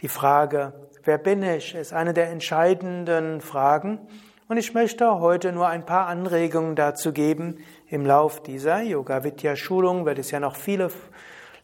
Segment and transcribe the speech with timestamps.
[0.00, 0.72] Die Frage,
[1.04, 3.98] wer bin ich, ist eine der entscheidenden Fragen
[4.48, 7.58] und ich möchte heute nur ein paar Anregungen dazu geben.
[7.86, 10.90] Im Lauf dieser Yoga Vidya Schulung wird es ja noch viele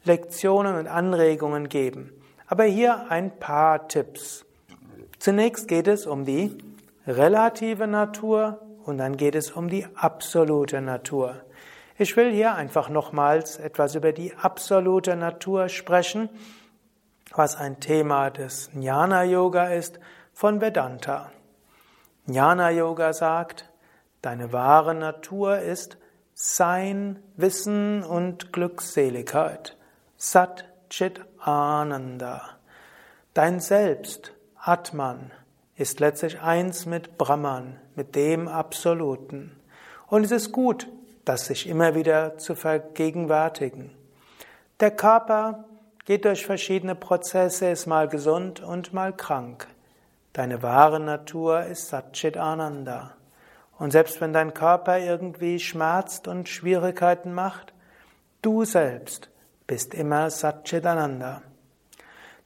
[0.05, 2.13] Lektionen und Anregungen geben.
[2.47, 4.45] Aber hier ein paar Tipps.
[5.19, 6.59] Zunächst geht es um die
[7.07, 11.37] relative Natur und dann geht es um die absolute Natur.
[11.97, 16.29] Ich will hier einfach nochmals etwas über die absolute Natur sprechen
[17.37, 20.01] was ein Thema des Jnana Yoga ist,
[20.33, 21.31] von Vedanta.
[22.27, 23.71] Jnana Yoga sagt,
[24.23, 25.99] deine wahre Natur ist
[26.35, 29.77] Sein, Wissen und Glückseligkeit.
[30.17, 32.43] Sat Chit Ananda.
[33.35, 35.31] Dein Selbst, Atman,
[35.77, 39.61] ist letztlich eins mit Brahman, mit dem Absoluten.
[40.09, 40.89] Und es ist gut,
[41.25, 43.91] das sich immer wieder zu vergegenwärtigen.
[44.81, 45.65] Der Körper
[46.07, 49.67] geht durch verschiedene Prozesse, ist mal gesund und mal krank.
[50.33, 53.17] Deine wahre Natur ist Satchit Ananda.
[53.79, 57.75] Und selbst wenn dein Körper irgendwie schmerzt und Schwierigkeiten macht,
[58.41, 59.29] du selbst
[59.67, 61.43] bist immer Satchit Ananda.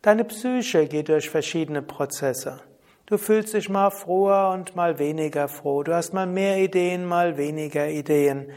[0.02, 2.60] Deine Psyche geht durch verschiedene Prozesse.
[3.04, 5.82] Du fühlst dich mal froher und mal weniger froh.
[5.82, 8.50] Du hast mal mehr Ideen, mal weniger Ideen.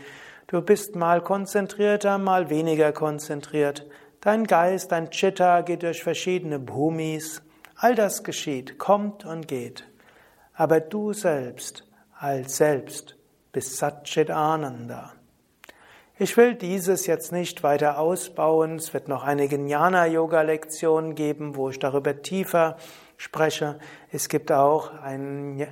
[0.47, 3.85] Du bist mal konzentrierter, mal weniger konzentriert.
[4.23, 7.41] Dein Geist, dein Chitta geht durch verschiedene Bhumis.
[7.75, 9.85] All das geschieht, kommt und geht.
[10.53, 11.85] Aber du selbst,
[12.17, 13.17] als Selbst,
[13.51, 15.11] bist Satchit Ananda.
[16.17, 18.77] Ich will dieses jetzt nicht weiter ausbauen.
[18.77, 22.77] Es wird noch einige Jnana-Yoga-Lektionen geben, wo ich darüber tiefer
[23.17, 23.77] spreche.
[24.09, 25.67] Es gibt auch einen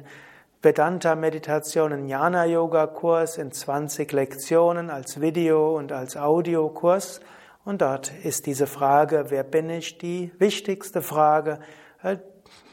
[0.61, 7.21] Vedanta-Meditation, einen Jnana-Yoga-Kurs in 20 Lektionen als Video- und als Audiokurs.
[7.63, 11.59] Und dort ist diese Frage, wer bin ich, die wichtigste Frage,
[12.03, 12.17] äh,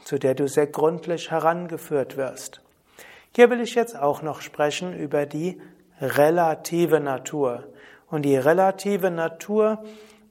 [0.04, 2.62] zu der du sehr gründlich herangeführt wirst.
[3.34, 5.60] Hier will ich jetzt auch noch sprechen über die
[6.00, 7.64] relative Natur.
[8.10, 9.84] Und die relative Natur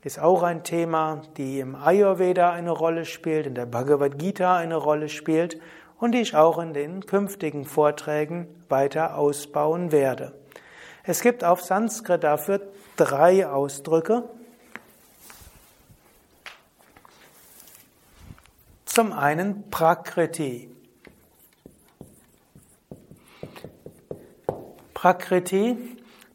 [0.03, 4.75] ist auch ein Thema, die im Ayurveda eine Rolle spielt, in der Bhagavad Gita eine
[4.75, 5.59] Rolle spielt
[5.99, 10.33] und die ich auch in den künftigen Vorträgen weiter ausbauen werde.
[11.03, 12.61] Es gibt auf Sanskrit dafür
[12.95, 14.23] drei Ausdrücke.
[18.97, 20.71] Zum einen Prakriti.
[24.95, 25.77] Prakriti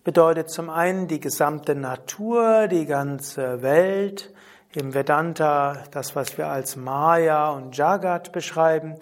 [0.04, 4.32] bedeutet zum einen die gesamte Natur, die ganze Welt,
[4.76, 8.94] im Vedanta das, was wir als Maya und Jagat beschreiben,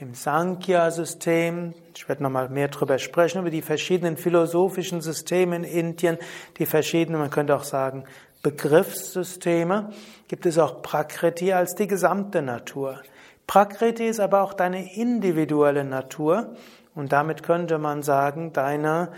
[0.00, 6.18] im Sankhya-System, ich werde nochmal mehr darüber sprechen, über die verschiedenen philosophischen Systeme in Indien,
[6.58, 8.06] die verschiedenen, man könnte auch sagen,
[8.44, 9.90] Begriffssysteme
[10.28, 13.00] gibt es auch Prakriti als die gesamte Natur.
[13.46, 16.54] Prakriti ist aber auch deine individuelle Natur
[16.94, 19.12] und damit könnte man sagen, deine,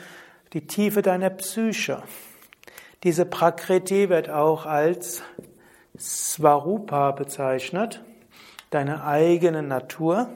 [0.53, 2.05] die Tiefe deiner Psyche.
[3.03, 5.25] Diese Prakriti wird auch als
[5.99, 8.05] Svarupa bezeichnet,
[8.71, 10.29] deine eigene Natur,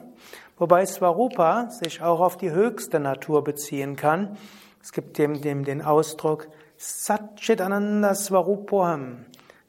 [0.57, 4.37] wobei Svarupa sich auch auf die höchste Natur beziehen kann.
[4.83, 6.49] Es gibt dem, dem den Ausdruck
[6.83, 9.25] Satchitananda Svarupoham.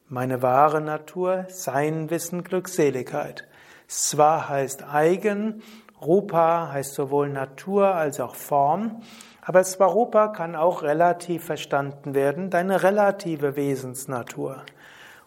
[0.09, 3.47] Meine wahre Natur, sein Wissen, Glückseligkeit.
[3.87, 5.61] Sva heißt eigen,
[6.01, 9.03] Rupa heißt sowohl Natur als auch Form.
[9.43, 14.63] Aber Svarupa kann auch relativ verstanden werden, deine relative Wesensnatur.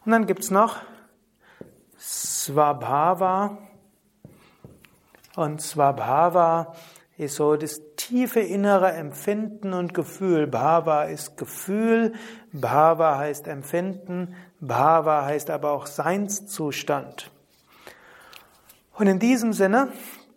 [0.04, 0.78] Und dann gibt's noch
[2.00, 3.58] Svabhava.
[5.36, 6.74] Und Svabhava
[7.16, 10.46] ist so das tiefe innere Empfinden und Gefühl.
[10.46, 12.12] Bhava ist Gefühl,
[12.52, 17.30] Bhava heißt Empfinden, Bhava heißt aber auch Seinszustand.
[18.94, 19.88] Und in diesem Sinne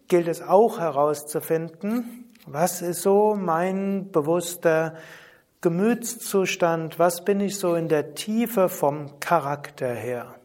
[0.07, 4.95] gilt es auch herauszufinden, was ist so mein bewusster
[5.61, 10.38] Gemütszustand, was bin ich so in der Tiefe vom Charakter her.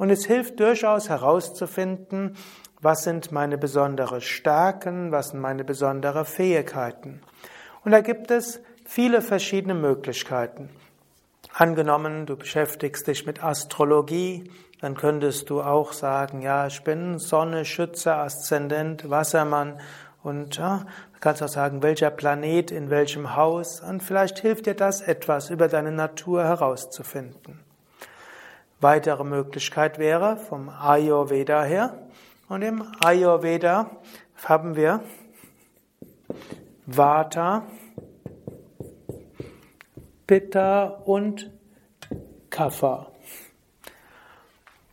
[0.00, 2.34] Und es hilft durchaus herauszufinden,
[2.80, 5.12] was sind meine besonderen Stärken?
[5.12, 7.20] Was sind meine besonderen Fähigkeiten?
[7.84, 10.70] Und da gibt es viele verschiedene Möglichkeiten.
[11.52, 14.50] Angenommen, du beschäftigst dich mit Astrologie,
[14.80, 19.80] dann könntest du auch sagen, ja, ich bin Sonne, Schütze, Aszendent, Wassermann
[20.22, 24.74] und ja, du kannst auch sagen, welcher Planet in welchem Haus und vielleicht hilft dir
[24.74, 27.60] das etwas über deine Natur herauszufinden.
[28.80, 31.98] Weitere Möglichkeit wäre vom Ayurveda her
[32.48, 33.90] und im Ayurveda
[34.44, 35.00] haben wir
[36.86, 37.66] Vata,
[40.26, 41.50] Pitta und
[42.48, 43.08] Kapha.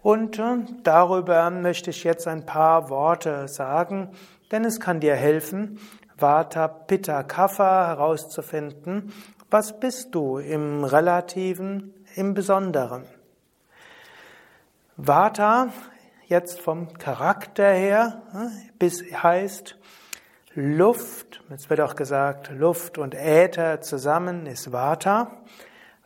[0.04, 4.12] Und äh, darüber möchte ich jetzt ein paar Worte sagen,
[4.52, 5.80] denn es kann dir helfen,
[6.18, 9.14] Vata, Pitta, Kapha herauszufinden,
[9.50, 13.06] was bist du im Relativen, im Besonderen.
[15.00, 15.72] Vata,
[16.26, 19.78] jetzt vom Charakter her, äh, bis heißt
[20.56, 25.38] Luft, es wird auch gesagt, Luft und Äther zusammen ist Vata.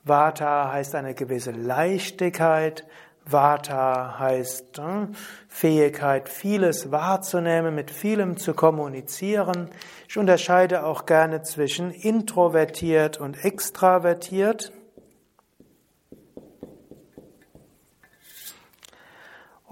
[0.04, 2.86] Vata heißt eine gewisse Leichtigkeit.
[3.24, 5.08] Vata heißt äh,
[5.48, 9.70] Fähigkeit, vieles wahrzunehmen, mit vielem zu kommunizieren.
[10.10, 14.74] Ich unterscheide auch gerne zwischen introvertiert und extravertiert.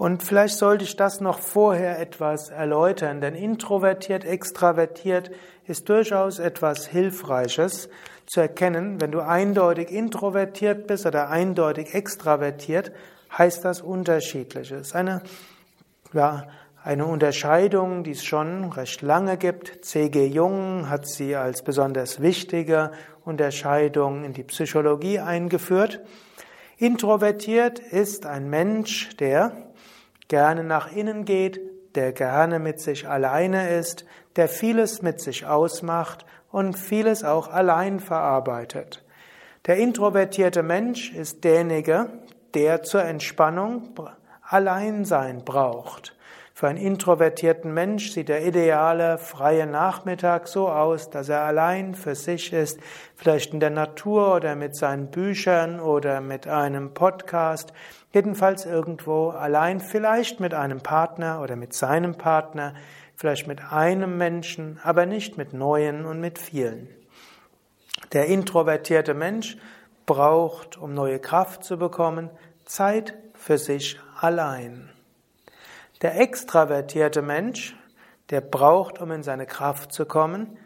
[0.00, 5.30] Und vielleicht sollte ich das noch vorher etwas erläutern, denn introvertiert, extravertiert
[5.66, 7.90] ist durchaus etwas Hilfreiches
[8.24, 8.98] zu erkennen.
[9.02, 12.92] Wenn du eindeutig introvertiert bist oder eindeutig extravertiert,
[13.36, 14.94] heißt das unterschiedliches.
[14.94, 15.20] Eine,
[16.14, 16.46] ja,
[16.82, 19.84] eine Unterscheidung, die es schon recht lange gibt.
[19.84, 20.28] C.G.
[20.28, 22.92] Jung hat sie als besonders wichtige
[23.26, 26.00] Unterscheidung in die Psychologie eingeführt.
[26.78, 29.69] Introvertiert ist ein Mensch, der
[30.30, 31.60] gerne nach innen geht,
[31.94, 34.06] der gerne mit sich alleine ist,
[34.36, 39.04] der vieles mit sich ausmacht und vieles auch allein verarbeitet.
[39.66, 42.06] Der introvertierte Mensch ist derjenige,
[42.54, 43.90] der zur Entspannung
[44.42, 46.16] Alleinsein braucht.
[46.54, 52.14] Für einen introvertierten Mensch sieht der ideale freie Nachmittag so aus, dass er allein für
[52.14, 52.78] sich ist,
[53.16, 57.72] vielleicht in der Natur oder mit seinen Büchern oder mit einem Podcast,
[58.12, 62.74] Jedenfalls irgendwo allein, vielleicht mit einem Partner oder mit seinem Partner,
[63.14, 66.88] vielleicht mit einem Menschen, aber nicht mit neuen und mit vielen.
[68.12, 69.56] Der introvertierte Mensch
[70.06, 72.30] braucht, um neue Kraft zu bekommen,
[72.64, 74.90] Zeit für sich allein.
[76.02, 77.76] Der extravertierte Mensch,
[78.30, 80.56] der braucht, um in seine Kraft zu kommen,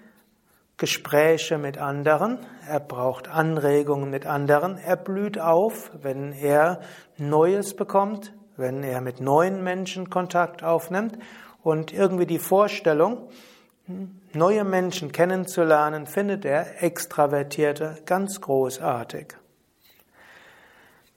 [0.76, 2.38] Gespräche mit anderen,
[2.68, 6.80] er braucht Anregungen mit anderen, er blüht auf, wenn er
[7.16, 11.18] Neues bekommt, wenn er mit neuen Menschen Kontakt aufnimmt
[11.62, 13.28] und irgendwie die Vorstellung,
[14.32, 19.34] neue Menschen kennenzulernen, findet er Extravertierte ganz großartig.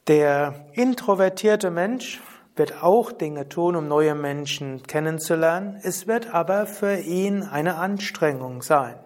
[0.08, 2.22] Der introvertierte Mensch
[2.56, 8.62] wird auch Dinge tun, um neue Menschen kennenzulernen, es wird aber für ihn eine Anstrengung
[8.62, 8.98] sein.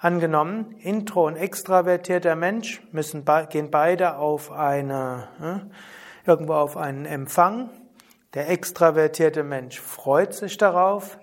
[0.00, 7.70] Angenommen, intro- und extravertierter Mensch müssen, gehen beide auf eine, äh, irgendwo auf einen Empfang.
[8.34, 11.18] Der extravertierte Mensch freut sich darauf.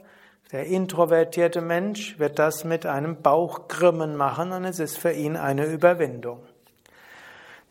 [0.51, 5.65] Der introvertierte Mensch wird das mit einem Bauchgrimmen machen und es ist für ihn eine
[5.65, 6.41] Überwindung.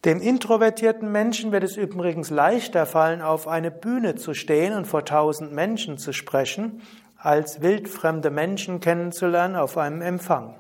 [0.07, 5.05] Dem introvertierten Menschen wird es übrigens leichter fallen, auf eine Bühne zu stehen und vor
[5.05, 6.81] tausend Menschen zu sprechen,
[7.17, 10.55] als wildfremde Menschen kennenzulernen auf einem Empfang.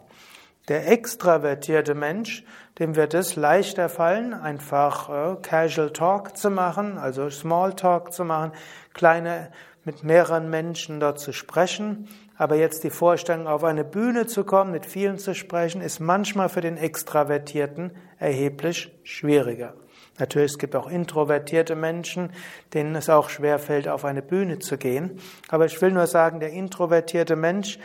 [0.68, 2.42] Der extravertierte Mensch,
[2.78, 8.24] dem wird es leichter fallen, einfach äh, Casual Talk zu machen, also Small Talk zu
[8.24, 8.52] machen,
[8.94, 9.50] kleine
[9.84, 12.08] mit mehreren Menschen dort zu sprechen.
[12.36, 16.48] Aber jetzt die Vorstellung, auf eine Bühne zu kommen, mit vielen zu sprechen, ist manchmal
[16.48, 19.74] für den Extravertierten erheblich schwieriger.
[20.18, 22.30] Natürlich, es gibt auch introvertierte Menschen,
[22.72, 25.18] denen es auch schwer fällt, auf eine Bühne zu gehen.
[25.48, 27.78] Aber ich will nur sagen, der introvertierte Mensch,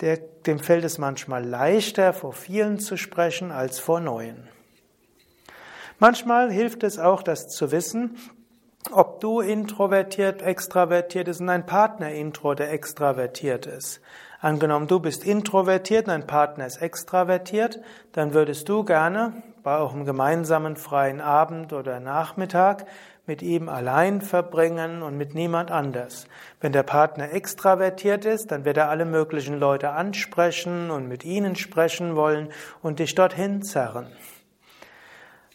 [0.00, 4.48] der, dem fällt es manchmal leichter, vor vielen zu sprechen als vor neuen.
[5.98, 8.16] Manchmal hilft es auch, das zu wissen,
[8.92, 14.00] ob du introvertiert, extravertiert ist und ein Partner intro oder extravertiert ist.
[14.40, 17.80] Angenommen, du bist introvertiert und ein Partner ist extravertiert,
[18.12, 22.86] dann würdest du gerne bei auch einem gemeinsamen freien Abend oder Nachmittag
[23.28, 26.26] mit ihm allein verbringen und mit niemand anders.
[26.60, 31.54] Wenn der Partner extravertiert ist, dann wird er alle möglichen Leute ansprechen und mit ihnen
[31.54, 32.48] sprechen wollen
[32.82, 34.08] und dich dorthin zerren.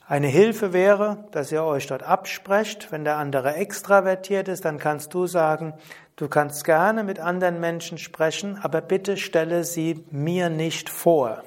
[0.07, 2.91] Eine Hilfe wäre, dass ihr euch dort absprecht.
[2.91, 5.73] Wenn der andere extravertiert ist, dann kannst du sagen,
[6.17, 11.43] du kannst gerne mit anderen Menschen sprechen, aber bitte stelle sie mir nicht vor.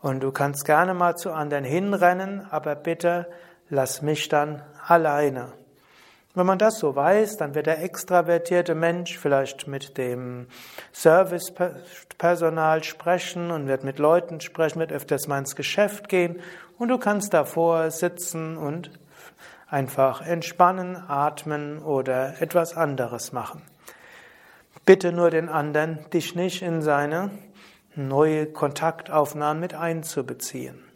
[0.00, 3.26] Und du kannst gerne mal zu anderen hinrennen, aber bitte
[3.70, 5.52] lass mich dann alleine.
[6.34, 10.46] Wenn man das so weiß, dann wird der extravertierte Mensch vielleicht mit dem
[10.92, 16.40] Servicepersonal sprechen und wird mit Leuten sprechen, wird öfters mal ins Geschäft gehen
[16.78, 18.92] und du kannst davor sitzen und
[19.68, 23.62] einfach entspannen, atmen oder etwas anderes machen.
[24.86, 27.30] Bitte nur den anderen, dich nicht in seine
[27.96, 30.89] neue Kontaktaufnahmen mit einzubeziehen.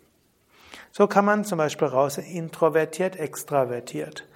[0.97, 4.29] So kann man zum Beispiel raus introvertiert, extravertiert.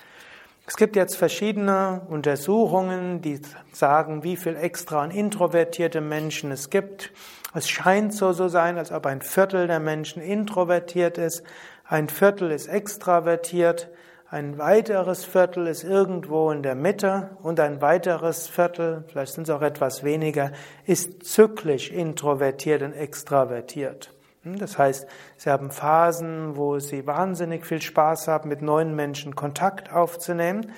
[0.67, 3.41] Es gibt jetzt verschiedene Untersuchungen, die
[3.73, 7.13] sagen, wie viel extra und introvertierte Menschen es gibt.
[7.55, 11.45] Es scheint so zu sein, als ob ein Viertel der Menschen introvertiert ist,
[11.85, 13.89] ein Viertel ist extravertiert,
[14.29, 19.55] ein weiteres Viertel ist irgendwo in der Mitte und ein weiteres Viertel, vielleicht sind es
[19.55, 20.51] auch etwas weniger,
[20.87, 24.11] ist zyklisch introvertiert und extravertiert.
[24.43, 29.35] Hm, das heißt, sie haben Phasen, wo sie wahnsinnig viel Spaß haben, mit neuen Menschen
[29.35, 30.73] Kontakt aufzunehmen.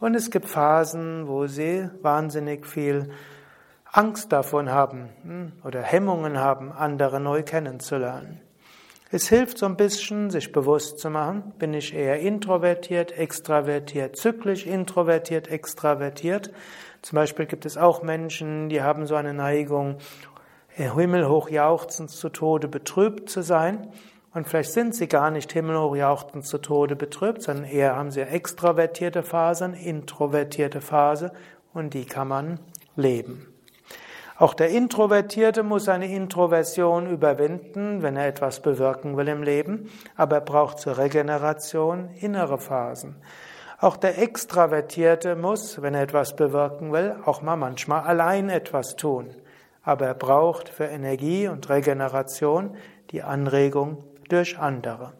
[0.00, 3.10] Und es gibt Phasen, wo sie wahnsinnig viel
[3.90, 8.40] Angst davon haben hm, oder Hemmungen haben, andere neu kennenzulernen.
[9.12, 14.66] Es hilft so ein bisschen, sich bewusst zu machen, bin ich eher introvertiert, extravertiert, zyklisch
[14.66, 16.52] introvertiert, extravertiert.
[17.02, 19.98] Zum Beispiel gibt es auch Menschen, die haben so eine Neigung,
[20.76, 23.88] himmelhoch jauchzend zu Tode betrübt zu sein.
[24.34, 28.20] Und vielleicht sind sie gar nicht himmelhoch jauchzend zu Tode betrübt, sondern eher haben sie
[28.20, 31.32] extravertierte Phase, eine introvertierte Phase
[31.72, 32.60] und die kann man
[32.96, 33.46] leben.
[34.38, 40.36] Auch der Introvertierte muss seine Introversion überwinden, wenn er etwas bewirken will im Leben, aber
[40.36, 43.16] er braucht zur Regeneration innere Phasen.
[43.80, 49.34] Auch der Extravertierte muss, wenn er etwas bewirken will, auch mal manchmal allein etwas tun
[49.86, 52.76] aber er braucht für Energie und Regeneration
[53.12, 55.12] die Anregung durch andere.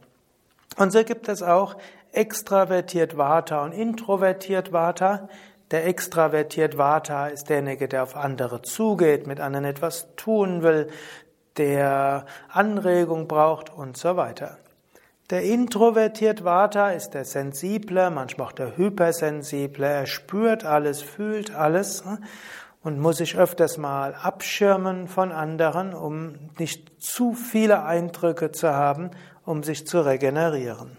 [0.77, 1.77] Und so gibt es auch
[2.13, 5.29] extravertiert Vata und introvertiert Vata.
[5.71, 10.89] Der extravertiert Vata ist derjenige, der auf andere zugeht, mit anderen etwas tun will,
[11.57, 14.59] der Anregung braucht und so weiter.
[15.31, 22.05] Der introvertiert Vata ist der sensible, manchmal auch der hypersensible, er spürt alles, fühlt alles
[22.87, 29.11] und muss sich öfters mal abschirmen von anderen, um nicht zu viele Eindrücke zu haben,
[29.45, 30.97] um sich zu regenerieren.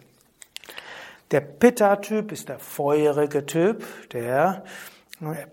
[1.31, 4.65] Der Pitta-Typ ist der feurige Typ, der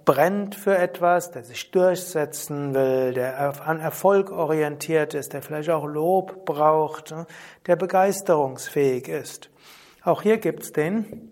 [0.05, 5.87] brennt für etwas, der sich durchsetzen will, der an Erfolg orientiert ist, der vielleicht auch
[5.87, 7.15] Lob braucht,
[7.69, 9.51] der begeisterungsfähig ist.
[10.03, 11.31] Auch hier gibt's den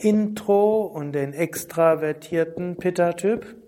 [0.00, 3.61] Intro und den extravertierten Pitta-Typ.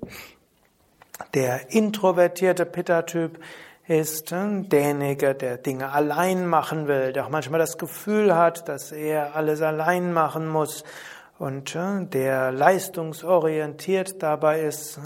[1.34, 3.38] Der introvertierte Pitta-Typ
[3.86, 8.92] ist äh, derjenige, der Dinge allein machen will, der auch manchmal das Gefühl hat, dass
[8.92, 10.84] er alles allein machen muss
[11.38, 15.00] und äh, der leistungsorientiert dabei ist.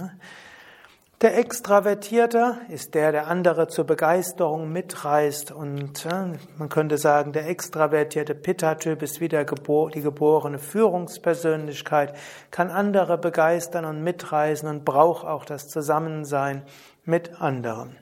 [1.20, 7.48] Der Extravertierte ist der, der andere zur Begeisterung mitreißt und äh, man könnte sagen, der
[7.48, 12.16] extravertierte Pitta-Typ ist wieder die geborene Führungspersönlichkeit,
[12.52, 16.62] kann andere begeistern und mitreißen und braucht auch das Zusammensein
[17.04, 17.96] mit anderen.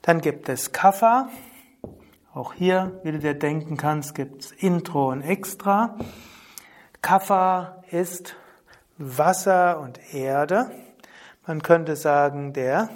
[0.00, 1.28] Dann gibt es Kapha.
[2.32, 5.98] Auch hier, wie du dir denken kannst, gibt es Intro und Extra.
[7.02, 8.34] Kapha ist
[8.96, 10.70] Wasser und Erde.
[11.48, 12.88] Man könnte sagen, der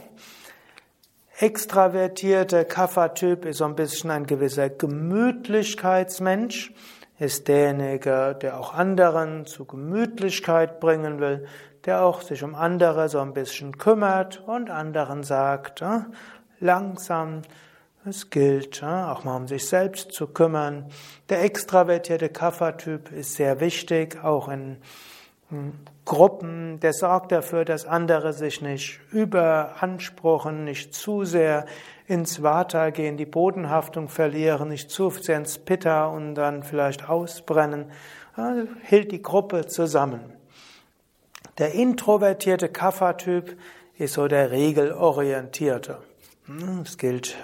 [1.38, 6.72] extravertierte Kapha-Typ ist so ein bisschen ein gewisser Gemütlichkeitsmensch,
[7.20, 11.46] ist derjenige, der auch anderen zu Gemütlichkeit bringen will,
[11.84, 15.84] der auch sich um andere so ein bisschen kümmert und anderen sagt,
[16.58, 17.42] langsam,
[18.04, 20.86] es gilt, auch mal um sich selbst zu kümmern.
[21.28, 24.78] Der extravertierte Kapha-Typ ist sehr wichtig, auch in
[26.04, 31.66] Gruppen, der sorgt dafür, dass andere sich nicht überanspruchen, nicht zu sehr
[32.06, 37.86] ins Vata gehen, die Bodenhaftung verlieren, nicht zu sehr ins Pitta und dann vielleicht ausbrennen,
[38.34, 40.20] also hält die Gruppe zusammen.
[41.58, 43.56] Der introvertierte Kapha-Typ
[43.96, 45.98] ist so der regelorientierte.
[46.46, 47.36] Hm, es gilt,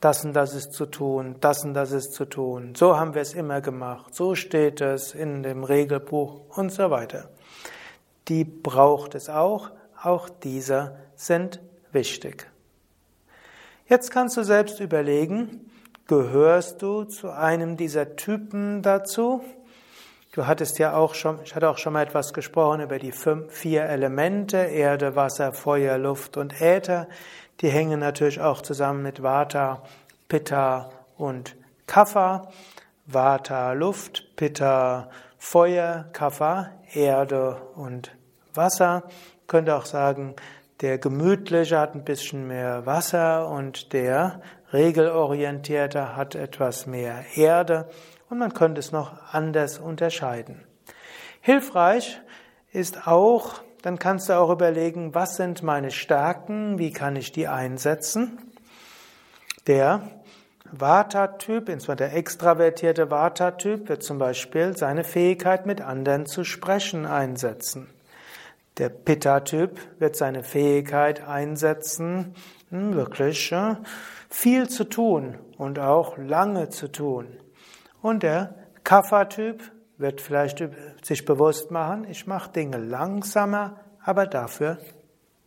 [0.00, 2.74] das und das ist zu tun, das und das ist zu tun.
[2.74, 7.28] So haben wir es immer gemacht, so steht es in dem Regelbuch und so weiter
[8.30, 9.70] die braucht es auch,
[10.02, 11.60] auch diese sind
[11.92, 12.46] wichtig.
[13.86, 15.70] Jetzt kannst du selbst überlegen,
[16.06, 19.42] gehörst du zu einem dieser Typen dazu?
[20.32, 23.52] Du hattest ja auch schon, ich hatte auch schon mal etwas gesprochen über die fünf,
[23.52, 27.08] vier Elemente, Erde, Wasser, Feuer, Luft und Äther.
[27.60, 29.82] Die hängen natürlich auch zusammen mit Vata,
[30.28, 31.56] Pitta und
[31.86, 32.48] Kapha.
[33.06, 38.12] Vata Luft, Pitta Feuer, Kapha Erde und
[38.54, 39.04] Wasser.
[39.46, 40.34] Könnte auch sagen,
[40.80, 44.40] der gemütliche hat ein bisschen mehr Wasser und der
[44.72, 47.88] regelorientierte hat etwas mehr Erde
[48.30, 50.64] und man könnte es noch anders unterscheiden.
[51.40, 52.20] Hilfreich
[52.72, 57.48] ist auch, dann kannst du auch überlegen, was sind meine Stärken, wie kann ich die
[57.48, 58.38] einsetzen.
[59.66, 60.02] Der
[60.72, 67.88] Vata-Typ, insbesondere der extravertierte Vata-Typ, wird zum Beispiel seine Fähigkeit, mit anderen zu sprechen, einsetzen.
[68.78, 72.34] Der Pitta-Typ wird seine Fähigkeit einsetzen,
[72.70, 73.54] hm, wirklich
[74.28, 77.26] viel zu tun und auch lange zu tun.
[78.00, 79.62] Und der Kapha-Typ
[79.98, 80.62] wird vielleicht
[81.02, 84.78] sich bewusst machen, ich mache Dinge langsamer, aber dafür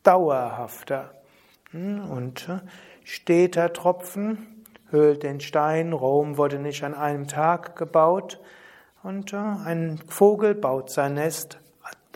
[0.03, 1.13] dauerhafter.
[1.71, 2.47] Hm, und
[3.03, 5.91] steter Tropfen höhlt den Stein.
[5.91, 8.39] Rom wurde nicht an einem Tag gebaut.
[9.01, 11.59] Und äh, ein Vogel baut sein Nest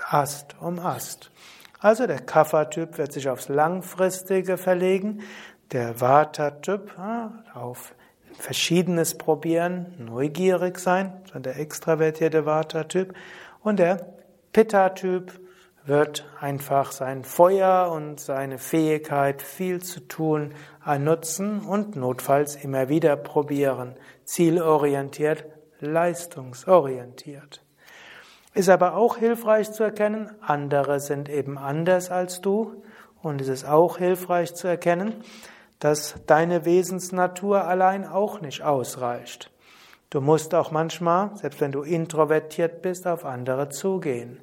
[0.10, 1.32] Ast um Ast.
[1.80, 5.22] Also der Kapha-Typ wird sich aufs Langfristige verlegen,
[5.72, 6.92] der Vata-Typ
[7.54, 7.94] auf
[8.39, 13.13] Verschiedenes probieren, neugierig sein, der extravertierte Vata-Typ,
[13.62, 14.13] und der
[14.54, 15.39] Pitta-Typ
[15.86, 20.54] wird einfach sein Feuer und seine Fähigkeit, viel zu tun,
[21.00, 23.96] nutzen und notfalls immer wieder probieren.
[24.25, 25.46] Zielorientiert,
[25.80, 27.63] leistungsorientiert.
[28.54, 32.84] Ist aber auch hilfreich zu erkennen, andere sind eben anders als du.
[33.22, 35.16] Und es ist auch hilfreich zu erkennen,
[35.80, 39.51] dass deine Wesensnatur allein auch nicht ausreicht.
[40.10, 44.39] Du musst auch manchmal, selbst wenn du introvertiert bist, auf andere zugehen.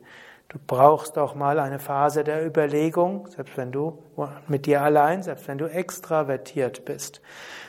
[0.49, 3.99] Du brauchst auch mal eine Phase der Überlegung, selbst wenn du
[4.47, 7.23] mit dir allein, selbst wenn du extravertiert bist.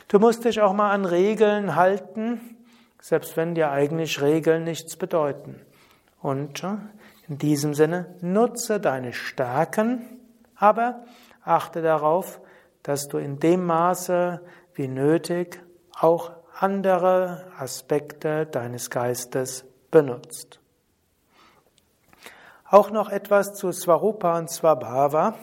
[0.08, 2.58] Du musst dich auch mal an Regeln halten,
[3.02, 5.62] selbst wenn dir eigentlich Regeln nichts bedeuten.
[6.26, 6.64] Und
[7.28, 10.22] in diesem Sinne nutze deine Stärken,
[10.56, 11.04] aber
[11.44, 12.42] achte darauf,
[12.82, 14.42] dass du in dem Maße
[14.74, 15.64] wie nötig
[16.00, 20.60] auch andere Aspekte deines Geistes benutzt.
[22.72, 25.36] Auch noch etwas zu Swarupa und Swabhava.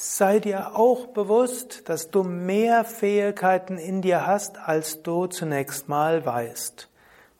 [0.00, 6.24] Sei dir auch bewusst, dass du mehr Fähigkeiten in dir hast, als du zunächst mal
[6.24, 6.88] weißt.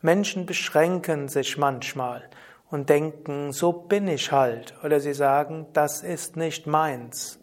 [0.03, 2.29] Menschen beschränken sich manchmal
[2.69, 4.75] und denken, so bin ich halt.
[4.83, 7.39] Oder sie sagen, das ist nicht meins.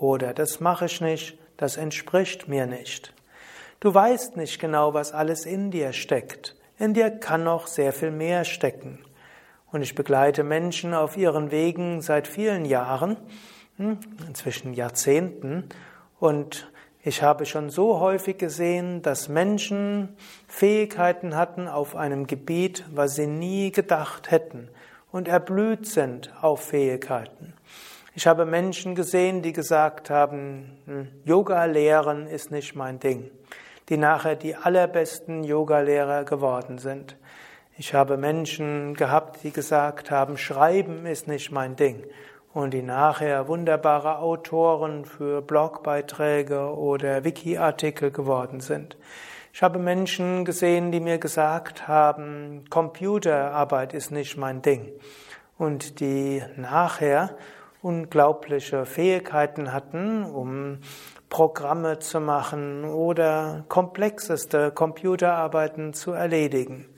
[0.00, 3.12] Oder das mache ich nicht, das entspricht mir nicht.
[3.78, 6.56] Du weißt nicht genau, was alles in dir steckt.
[6.78, 9.04] In dir kann noch sehr viel mehr stecken.
[9.70, 13.18] Und ich begleite Menschen auf ihren Wegen seit vielen Jahren,
[13.78, 15.68] inzwischen Jahrzehnten,
[16.20, 16.70] und
[17.02, 20.16] ich habe schon so häufig gesehen, dass Menschen
[20.48, 24.68] Fähigkeiten hatten auf einem Gebiet, was sie nie gedacht hätten
[25.12, 27.52] und erblüht sind auf Fähigkeiten.
[28.14, 33.30] Ich habe Menschen gesehen, die gesagt haben, hm, Yoga lehren ist nicht mein Ding
[33.88, 37.16] die nachher die allerbesten Yogalehrer geworden sind.
[37.76, 42.04] Ich habe Menschen gehabt, die gesagt haben, Schreiben ist nicht mein Ding
[42.54, 48.96] und die nachher wunderbare Autoren für Blogbeiträge oder Wiki-Artikel geworden sind.
[49.52, 54.92] Ich habe Menschen gesehen, die mir gesagt haben, Computerarbeit ist nicht mein Ding
[55.58, 57.36] und die nachher
[57.82, 60.78] unglaubliche Fähigkeiten hatten, um
[61.28, 66.88] Programme zu machen oder komplexeste Computerarbeiten zu erledigen.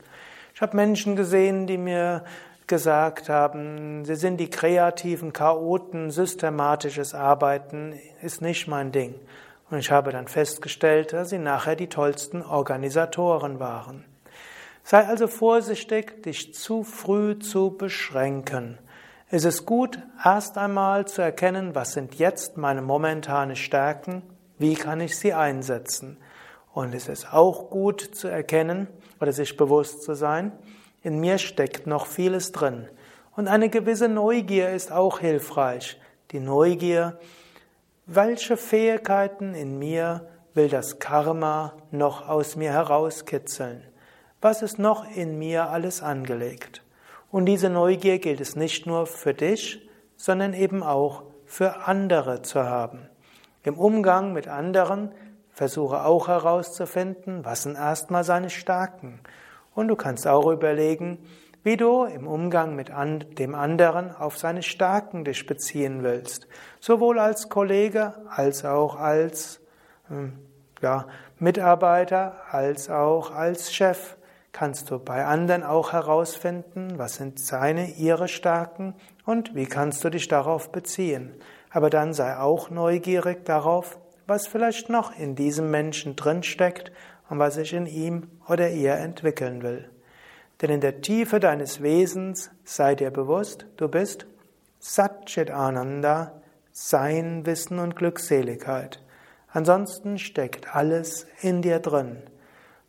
[0.55, 2.25] Ich habe Menschen gesehen, die mir
[2.67, 9.15] gesagt haben, sie sind die kreativen Chaoten, systematisches Arbeiten ist nicht mein Ding.
[9.71, 14.05] Und ich habe dann festgestellt, dass sie nachher die tollsten Organisatoren waren.
[14.85, 18.79] Sei also vorsichtig, dich zu früh zu beschränken.
[19.29, 24.23] Es ist gut, erst einmal zu erkennen, was sind jetzt meine momentane Stärken,
[24.59, 26.19] wie kann ich sie einsetzen.
[26.73, 28.87] Und es ist auch gut zu erkennen
[29.21, 30.53] oder sich bewusst zu sein,
[31.07, 32.89] in mir steckt noch vieles drin.
[33.37, 36.01] Und eine gewisse Neugier ist auch hilfreich.
[36.33, 37.21] Die Neugier,
[38.07, 43.85] welche Fähigkeiten in mir will das Karma noch aus mir herauskitzeln?
[44.41, 46.83] Was ist noch in mir alles angelegt?
[47.31, 52.65] Und diese Neugier gilt es nicht nur für dich, sondern eben auch für andere zu
[52.65, 53.09] haben.
[53.63, 55.13] Im Umgang mit anderen
[55.53, 59.21] versuche auch herauszufinden, was sind erstmal seine Stärken.
[59.77, 61.19] Und du kannst auch überlegen,
[61.63, 62.91] wie du im Umgang mit
[63.39, 66.49] dem anderen auf seine Stärken dich beziehen willst,
[66.81, 69.61] sowohl als Kollege als auch als
[70.09, 70.33] hm,
[70.81, 71.07] ja,
[71.39, 74.17] Mitarbeiter als auch als Chef.
[74.51, 78.95] Kannst du bei anderen auch herausfinden, was sind seine, ihre Stärken
[79.27, 81.35] und wie kannst du dich darauf beziehen.
[81.69, 86.91] Aber dann sei auch neugierig darauf, was vielleicht noch in diesem Menschen drinsteckt
[87.29, 89.91] und was sich in ihm oder ihr entwickeln will.
[90.63, 94.27] Denn in der Tiefe deines Wesens sei dir bewusst, du bist
[94.79, 96.41] Satchit Ananda,
[96.73, 99.03] Sein, Wissen und Glückseligkeit.
[99.49, 102.23] Ansonsten steckt alles in dir drin.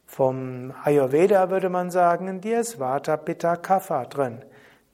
[0.06, 4.44] Vom Ayurveda würde man sagen, in dir ist Vata, Pitta, Kapha drin.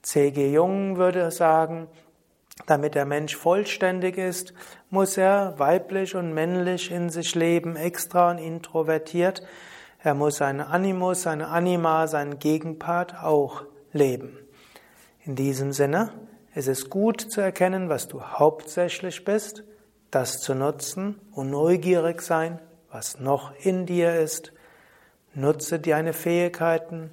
[0.02, 0.52] C.G.
[0.52, 1.88] Jung würde sagen,
[2.66, 4.54] damit der Mensch vollständig ist,
[4.94, 9.42] muss er weiblich und männlich in sich leben, extra und introvertiert.
[10.00, 14.38] Er muss seinen Animus, seine Anima, seinen Gegenpart auch leben.
[15.24, 16.10] In diesem Sinne,
[16.54, 19.64] es ist gut zu erkennen, was du hauptsächlich bist,
[20.12, 22.60] das zu nutzen und neugierig sein,
[22.92, 24.52] was noch in dir ist.
[25.34, 27.10] Nutze deine Fähigkeiten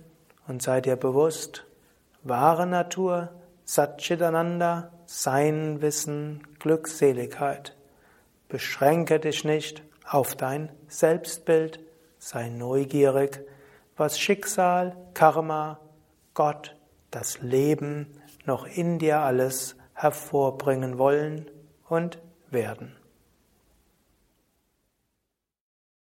[0.47, 1.65] und sei dir bewusst,
[2.21, 3.29] wahre Natur,
[3.65, 7.75] Satchitananda, Sein, Wissen, Glückseligkeit.
[8.47, 11.81] Beschränke dich nicht auf dein Selbstbild,
[12.17, 13.41] sei neugierig,
[13.97, 15.81] was Schicksal, Karma,
[16.33, 16.77] Gott,
[17.11, 18.07] das Leben
[18.45, 21.51] noch in dir alles hervorbringen wollen
[21.89, 22.17] und
[22.49, 22.95] werden.